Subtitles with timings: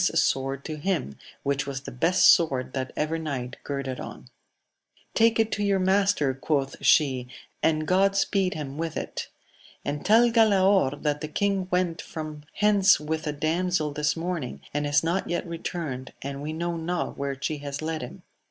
[0.01, 3.55] 193 throw the king's sword to him, which was the best sword that ever knight
[3.63, 4.27] girded on:
[5.13, 7.27] Take it to your master, quoth she,
[7.61, 9.27] and God speed hipi with it!
[9.85, 14.87] and tell Galaor that the king went from hence with a damsel this morning, and
[14.87, 18.23] is not yet returned, and we know not where she has led him.